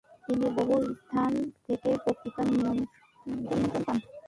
[0.25, 1.31] তিনি বহু স্থান
[1.65, 3.97] থেকে বক্তৃতার নিমন্ত্রণ পান।